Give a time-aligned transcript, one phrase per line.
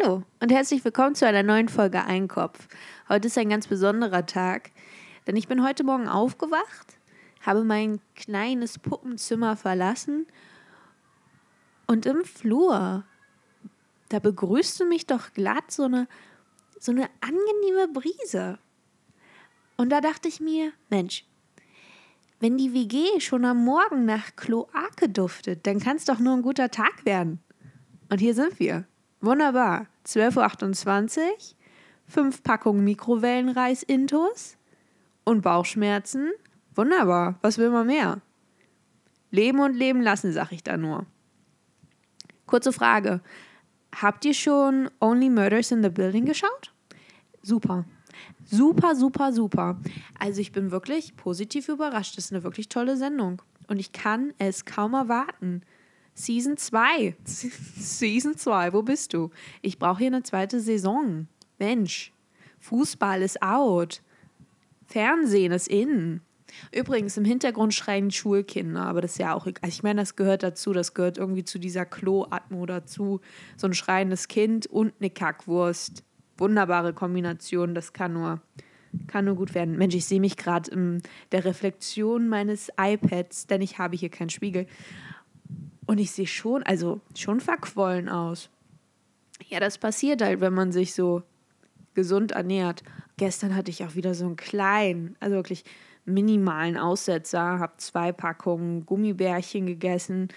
[0.00, 2.68] Hallo und herzlich willkommen zu einer neuen Folge Einkopf.
[3.08, 4.70] Heute ist ein ganz besonderer Tag,
[5.26, 6.98] denn ich bin heute Morgen aufgewacht,
[7.40, 10.26] habe mein kleines Puppenzimmer verlassen
[11.86, 13.04] und im Flur,
[14.08, 16.06] da begrüßte mich doch glatt so eine,
[16.78, 18.58] so eine angenehme Brise.
[19.76, 21.26] Und da dachte ich mir, Mensch,
[22.40, 26.42] wenn die WG schon am Morgen nach Kloake duftet, dann kann es doch nur ein
[26.42, 27.40] guter Tag werden.
[28.08, 28.86] Und hier sind wir.
[29.22, 29.86] Wunderbar.
[30.04, 31.32] 12.28 Uhr,
[32.06, 34.56] fünf Packungen Mikrowellenreis-Intos
[35.24, 36.32] und Bauchschmerzen.
[36.74, 37.38] Wunderbar.
[37.40, 38.20] Was will man mehr?
[39.30, 41.06] Leben und leben lassen, sag ich da nur.
[42.46, 43.20] Kurze Frage.
[43.94, 46.72] Habt ihr schon Only Murders in the Building geschaut?
[47.42, 47.84] Super.
[48.44, 49.78] Super, super, super.
[50.18, 52.16] Also ich bin wirklich positiv überrascht.
[52.16, 53.40] Das ist eine wirklich tolle Sendung.
[53.68, 55.62] Und ich kann es kaum erwarten.
[56.14, 57.16] Season 2.
[57.24, 59.30] Season 2, wo bist du?
[59.62, 61.26] Ich brauche hier eine zweite Saison.
[61.58, 62.12] Mensch,
[62.60, 64.02] Fußball ist out.
[64.86, 66.20] Fernsehen ist in.
[66.70, 70.42] Übrigens, im Hintergrund schreien Schulkinder, aber das ist ja auch, also ich meine, das gehört
[70.42, 73.20] dazu, das gehört irgendwie zu dieser Klo-Atmo dazu.
[73.56, 76.04] So ein schreiendes Kind und eine Kackwurst.
[76.36, 78.42] Wunderbare Kombination, das kann nur,
[79.06, 79.78] kann nur gut werden.
[79.78, 84.30] Mensch, ich sehe mich gerade in der Reflexion meines iPads, denn ich habe hier keinen
[84.30, 84.66] Spiegel.
[85.86, 88.50] Und ich sehe schon, also schon verquollen aus.
[89.48, 91.22] Ja, das passiert halt, wenn man sich so
[91.94, 92.82] gesund ernährt.
[93.16, 95.64] Gestern hatte ich auch wieder so einen kleinen, also wirklich
[96.04, 100.28] minimalen Aussetzer, habe zwei Packungen Gummibärchen gegessen,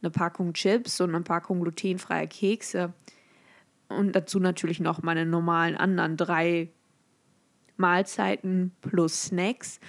[0.00, 2.92] eine Packung Chips und eine Packung glutenfreie Kekse.
[3.88, 6.70] Und dazu natürlich noch meine normalen anderen drei
[7.76, 9.80] Mahlzeiten plus Snacks.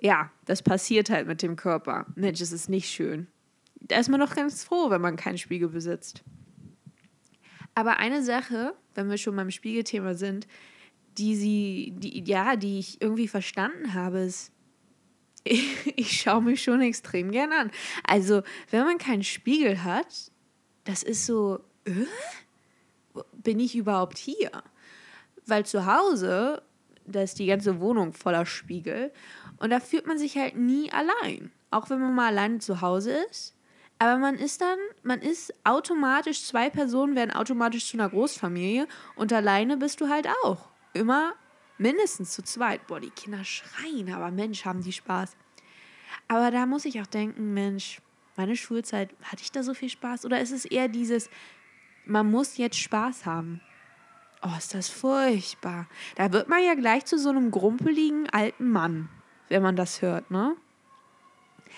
[0.00, 2.06] Ja, das passiert halt mit dem Körper.
[2.14, 3.26] Mensch, es ist nicht schön
[3.80, 6.22] da ist man doch ganz froh, wenn man keinen Spiegel besitzt.
[7.74, 10.46] Aber eine Sache, wenn wir schon beim Spiegelthema sind,
[11.16, 14.52] die sie, die, ja, die ich irgendwie verstanden habe, ist,
[15.44, 17.70] ich, ich schaue mich schon extrem gern an.
[18.04, 20.32] Also, wenn man keinen Spiegel hat,
[20.84, 22.06] das ist so, äh?
[23.32, 24.50] bin ich überhaupt hier?
[25.46, 26.62] Weil zu Hause,
[27.06, 29.12] da ist die ganze Wohnung voller Spiegel
[29.58, 31.52] und da fühlt man sich halt nie allein.
[31.70, 33.54] Auch wenn man mal alleine zu Hause ist,
[33.98, 38.86] aber man ist dann, man ist automatisch, zwei Personen werden automatisch zu einer Großfamilie
[39.16, 40.68] und alleine bist du halt auch.
[40.94, 41.34] Immer
[41.78, 42.86] mindestens zu zweit.
[42.86, 45.36] Boah, die Kinder schreien, aber Mensch, haben die Spaß.
[46.28, 48.00] Aber da muss ich auch denken, Mensch,
[48.36, 50.24] meine Schulzeit, hatte ich da so viel Spaß?
[50.24, 51.28] Oder ist es eher dieses,
[52.04, 53.60] man muss jetzt Spaß haben?
[54.42, 55.88] Oh, ist das furchtbar.
[56.14, 59.08] Da wird man ja gleich zu so einem grumpeligen alten Mann,
[59.48, 60.56] wenn man das hört, ne?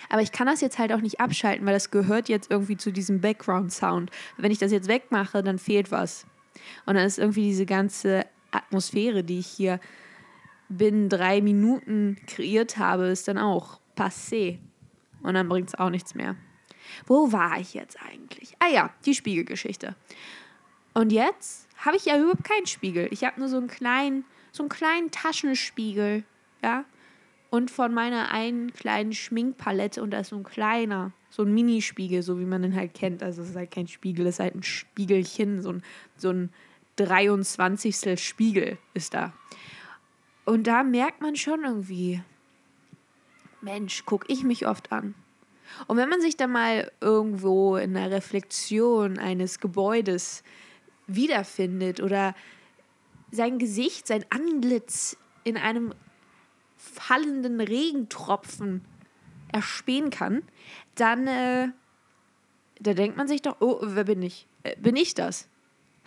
[0.09, 2.93] Aber ich kann das jetzt halt auch nicht abschalten, weil das gehört jetzt irgendwie zu
[2.93, 4.11] diesem Background-Sound.
[4.37, 6.27] Wenn ich das jetzt wegmache, dann fehlt was.
[6.87, 9.81] Und dann ist irgendwie diese ganze Atmosphäre, die ich hier
[10.69, 14.59] binnen drei Minuten kreiert habe, ist dann auch passé.
[15.23, 16.37] Und dann bringt es auch nichts mehr.
[17.07, 18.55] Wo war ich jetzt eigentlich?
[18.59, 19.95] Ah ja, die Spiegelgeschichte.
[20.95, 23.09] Und jetzt habe ich ja überhaupt keinen Spiegel.
[23.11, 26.25] Ich habe nur so einen kleinen, so einen kleinen Taschenspiegel,
[26.63, 26.85] ja,
[27.51, 32.23] und von meiner einen kleinen Schminkpalette und da ist so ein kleiner, so ein Minispiegel,
[32.23, 33.23] so wie man den halt kennt.
[33.23, 35.83] Also es ist halt kein Spiegel, es ist halt ein Spiegelchen, so ein,
[36.17, 36.51] so ein
[36.97, 38.21] 23.
[38.21, 39.33] Spiegel ist da.
[40.45, 42.23] Und da merkt man schon irgendwie,
[43.61, 45.15] Mensch, gucke ich mich oft an.
[45.87, 50.43] Und wenn man sich dann mal irgendwo in der Reflexion eines Gebäudes
[51.07, 52.35] wiederfindet oder
[53.31, 55.95] sein Gesicht, sein Antlitz in einem
[56.81, 58.85] fallenden Regentropfen
[59.53, 60.43] erspähen kann,
[60.95, 61.69] dann äh,
[62.81, 64.47] da denkt man sich doch, oh, wer bin ich?
[64.63, 65.49] Äh, bin ich das?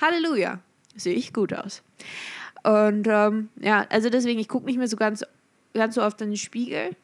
[0.02, 0.60] Halleluja,
[0.96, 1.84] sehe ich gut aus.
[2.64, 5.24] Und ähm, ja, also deswegen, ich gucke nicht mehr so ganz,
[5.74, 6.96] ganz so oft in den Spiegel.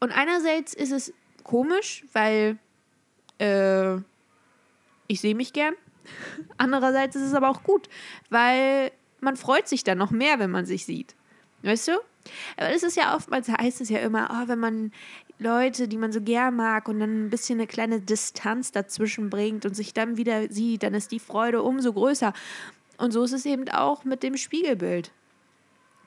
[0.00, 2.58] Und einerseits ist es komisch, weil
[3.38, 3.96] äh,
[5.06, 5.74] ich sehe mich gern.
[6.58, 7.88] Andererseits ist es aber auch gut,
[8.28, 11.14] weil man freut sich dann noch mehr, wenn man sich sieht.
[11.62, 11.92] Weißt du?
[12.56, 14.92] Aber es ist ja oftmals, heißt es ja immer, oh, wenn man
[15.38, 19.64] Leute, die man so gern mag und dann ein bisschen eine kleine Distanz dazwischen bringt
[19.64, 22.32] und sich dann wieder sieht, dann ist die Freude umso größer.
[22.98, 25.10] Und so ist es eben auch mit dem Spiegelbild.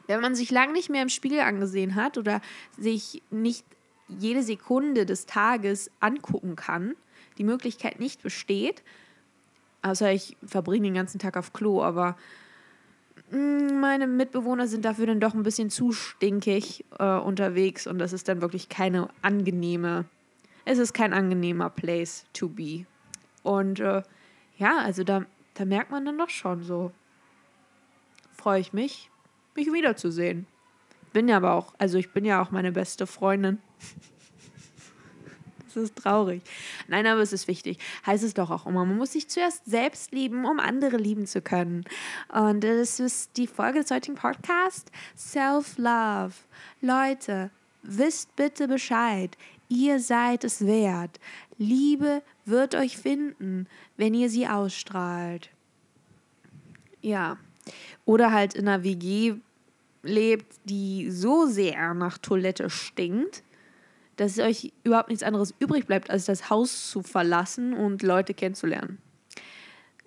[0.05, 2.41] Wenn man sich lange nicht mehr im Spiegel angesehen hat oder
[2.77, 3.65] sich nicht
[4.07, 6.95] jede Sekunde des Tages angucken kann,
[7.37, 8.83] die Möglichkeit nicht besteht,
[9.81, 12.15] außer ich verbringe den ganzen Tag auf Klo, aber
[13.33, 18.27] meine Mitbewohner sind dafür dann doch ein bisschen zu stinkig äh, unterwegs und das ist
[18.27, 20.05] dann wirklich keine angenehme,
[20.65, 22.85] es ist kein angenehmer Place to be.
[23.43, 24.03] Und äh,
[24.57, 26.91] ja, also da da merkt man dann doch schon so,
[28.35, 29.09] freue ich mich,
[29.55, 30.47] mich wiederzusehen.
[31.11, 33.59] Bin ja aber auch, also ich bin ja auch meine beste Freundin.
[35.73, 36.41] Das ist traurig.
[36.87, 37.79] Nein, aber es ist wichtig.
[38.05, 41.41] Heißt es doch auch immer, man muss sich zuerst selbst lieben, um andere lieben zu
[41.41, 41.85] können.
[42.29, 44.91] Und das ist die Folge des heutigen Podcasts.
[45.17, 46.33] Self-Love.
[46.81, 47.49] Leute,
[47.81, 49.37] wisst bitte Bescheid.
[49.69, 51.19] Ihr seid es wert.
[51.57, 53.67] Liebe wird euch finden,
[53.97, 55.49] wenn ihr sie ausstrahlt.
[57.01, 57.37] Ja.
[58.05, 59.35] Oder halt in einer WG
[60.03, 63.43] lebt, die so sehr nach Toilette stinkt,
[64.15, 68.99] dass euch überhaupt nichts anderes übrig bleibt, als das Haus zu verlassen und Leute kennenzulernen.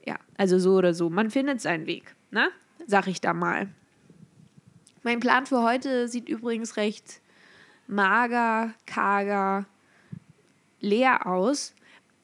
[0.05, 1.11] Ja, also so oder so.
[1.11, 2.49] Man findet seinen Weg, ne?
[2.87, 3.69] Sag ich da mal.
[5.03, 7.21] Mein Plan für heute sieht übrigens recht
[7.89, 9.67] mager, karger,
[10.81, 11.75] leer aus.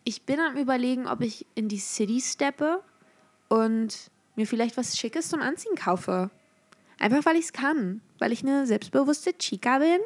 [0.05, 2.83] Ich bin am Überlegen, ob ich in die City steppe
[3.49, 6.31] und mir vielleicht was Schickes zum Anziehen kaufe.
[6.99, 8.01] Einfach weil ich es kann.
[8.23, 9.99] Weil ich eine selbstbewusste Chica bin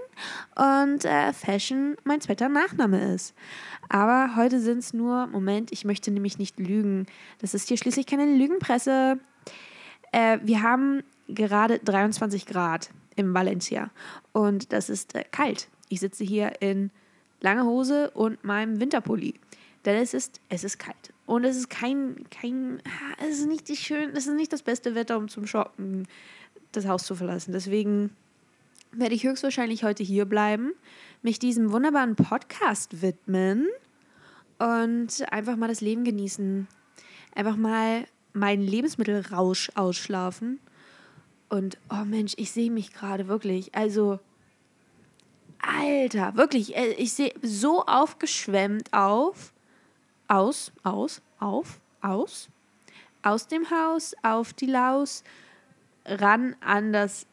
[0.56, 3.34] und äh, Fashion mein zweiter Nachname ist.
[3.90, 7.04] Aber heute sind es nur, Moment, ich möchte nämlich nicht lügen.
[7.40, 9.18] Das ist hier schließlich keine Lügenpresse.
[10.12, 13.90] Äh, wir haben gerade 23 Grad im Valencia
[14.32, 15.68] und das ist äh, kalt.
[15.90, 16.90] Ich sitze hier in
[17.42, 19.34] lange Hose und meinem Winterpulli.
[19.84, 21.12] Denn es ist, es ist kalt.
[21.26, 22.80] Und es ist kein, kein,
[23.18, 26.06] es ist nicht die schön, es ist nicht das beste Wetter, um zum Shoppen
[26.72, 27.52] das Haus zu verlassen.
[27.52, 28.10] Deswegen
[28.92, 30.72] werde ich höchstwahrscheinlich heute hier bleiben,
[31.22, 33.66] mich diesem wunderbaren Podcast widmen
[34.58, 36.68] und einfach mal das Leben genießen.
[37.34, 40.60] Einfach mal meinen Lebensmittelrausch ausschlafen.
[41.48, 43.74] Und oh Mensch, ich sehe mich gerade wirklich.
[43.74, 44.20] Also,
[45.58, 49.52] Alter, wirklich, äh, ich sehe so aufgeschwemmt auf,
[50.28, 52.48] aus, aus, auf, aus,
[53.22, 55.24] aus dem Haus, auf die Laus,
[56.04, 57.26] ran an das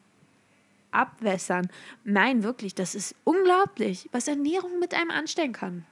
[0.92, 1.70] Abwässern.
[2.04, 5.86] Nein, wirklich, das ist unglaublich, was Ernährung mit einem anstellen kann.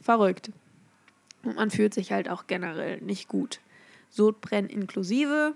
[0.00, 0.50] Verrückt.
[1.42, 3.60] Und man fühlt sich halt auch generell nicht gut.
[4.10, 5.54] Sodbrennen inklusive,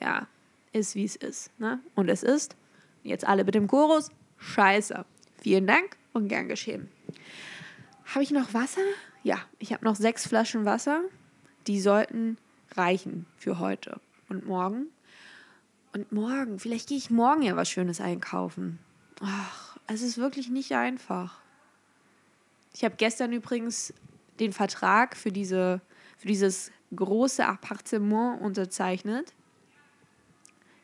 [0.00, 0.26] ja,
[0.72, 1.50] ist wie es ist.
[1.58, 1.80] Ne?
[1.94, 2.56] Und es ist,
[3.02, 5.04] jetzt alle mit dem Chorus, scheiße.
[5.40, 6.88] Vielen Dank und gern geschehen.
[8.06, 8.82] Habe ich noch Wasser?
[9.22, 11.02] Ja, ich habe noch sechs Flaschen Wasser.
[11.66, 12.38] Die sollten
[12.76, 14.86] reichen für heute und morgen.
[15.92, 18.78] Und morgen, vielleicht gehe ich morgen ja was Schönes einkaufen.
[19.22, 21.40] Ach, es ist wirklich nicht einfach.
[22.74, 23.92] Ich habe gestern übrigens
[24.38, 25.80] den Vertrag für, diese,
[26.18, 29.32] für dieses große Appartement unterzeichnet.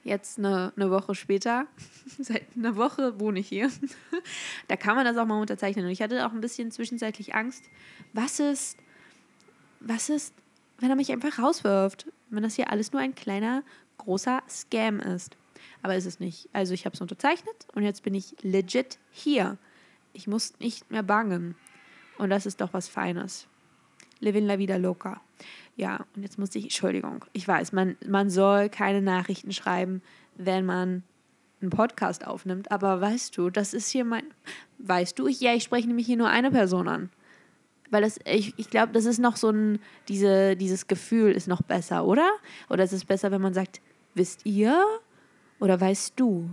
[0.04, 1.66] Jetzt eine, eine Woche später,
[2.18, 3.70] seit einer Woche wohne ich hier.
[4.68, 5.86] da kann man das auch mal unterzeichnen.
[5.86, 7.64] Und ich hatte auch ein bisschen zwischenzeitlich Angst.
[8.12, 8.76] Was ist,
[9.80, 10.34] was ist,
[10.78, 12.06] wenn er mich einfach rauswirft?
[12.28, 13.62] Wenn das hier alles nur ein kleiner
[13.96, 15.36] großer Scam ist.
[15.82, 16.50] Aber ist es nicht.
[16.52, 19.56] Also ich habe es unterzeichnet und jetzt bin ich legit hier.
[20.12, 21.54] Ich muss nicht mehr bangen.
[22.18, 23.46] Und das ist doch was Feines.
[24.20, 25.20] Living la vida loca.
[25.76, 30.02] Ja, und jetzt muss ich, Entschuldigung, ich weiß, man, man soll keine Nachrichten schreiben,
[30.36, 31.02] wenn man
[31.60, 34.24] einen Podcast aufnimmt, aber weißt du, das ist hier mein,
[34.78, 37.10] weißt du, ich, ja, ich spreche nämlich hier nur eine Person an.
[37.90, 39.78] Weil das, ich, ich glaube, das ist noch so ein,
[40.08, 42.28] diese, dieses Gefühl ist noch besser, oder?
[42.68, 43.80] Oder ist es besser, wenn man sagt,
[44.14, 44.84] wisst ihr
[45.60, 46.50] oder weißt du?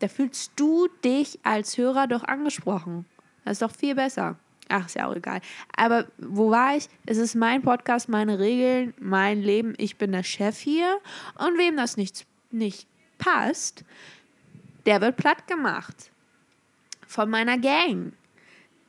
[0.00, 3.06] Da fühlst du dich als Hörer doch angesprochen.
[3.44, 4.36] Das ist doch viel besser.
[4.68, 5.40] Ach, ist ja auch egal.
[5.76, 6.88] Aber wo war ich?
[7.06, 9.74] Es ist mein Podcast, meine Regeln, mein Leben.
[9.76, 10.98] Ich bin der Chef hier.
[11.38, 12.86] Und wem das nicht, nicht
[13.18, 13.84] passt,
[14.86, 16.10] der wird platt gemacht.
[17.06, 18.12] Von meiner Gang.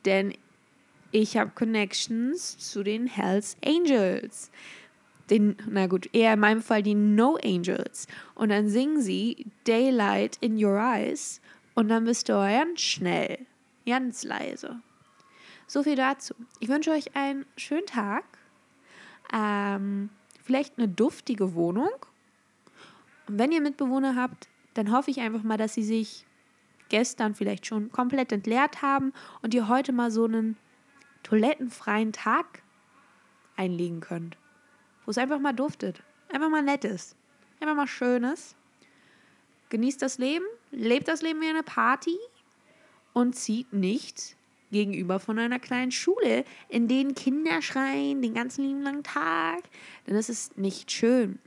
[0.04, 0.32] Denn
[1.12, 4.50] ich habe Connections zu den Hells Angels.
[5.30, 8.06] Den, na gut, eher in meinem Fall die No Angels.
[8.34, 11.40] Und dann singen sie Daylight in Your Eyes
[11.74, 13.38] und dann bist du ganz schnell,
[13.86, 14.80] ganz leise.
[15.66, 16.34] So viel dazu.
[16.60, 18.24] Ich wünsche euch einen schönen Tag.
[19.32, 20.10] Ähm,
[20.44, 21.90] vielleicht eine duftige Wohnung.
[23.26, 26.24] Und wenn ihr Mitbewohner habt, dann hoffe ich einfach mal, dass sie sich
[26.88, 30.56] gestern vielleicht schon komplett entleert haben und ihr heute mal so einen
[31.24, 32.62] toilettenfreien Tag
[33.56, 34.36] einlegen könnt.
[35.04, 36.02] Wo es einfach mal duftet.
[36.32, 37.16] Einfach mal nett ist.
[37.60, 38.54] Einfach mal schönes.
[39.70, 42.16] Genießt das Leben, lebt das Leben wie eine Party
[43.12, 44.36] und zieht nicht
[44.70, 49.62] gegenüber von einer kleinen Schule, in denen Kinder schreien den ganzen lieben langen Tag.
[50.06, 51.38] Denn es ist nicht schön.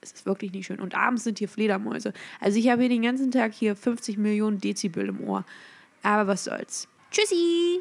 [0.00, 0.80] Es ist wirklich nicht schön.
[0.80, 2.12] Und abends sind hier Fledermäuse.
[2.40, 5.44] Also ich habe hier den ganzen Tag hier 50 Millionen Dezibel im Ohr.
[6.02, 6.88] Aber was soll's.
[7.10, 7.80] Tschüssi!